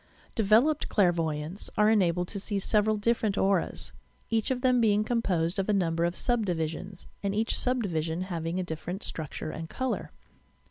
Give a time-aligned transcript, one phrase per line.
[0.33, 3.91] Developed clairvoyants are enabled to see several dif ferent auras,—
[4.31, 8.21] each of them being composed of a number of sub divisions, and each sub division
[8.23, 10.09] having a different structure and colour.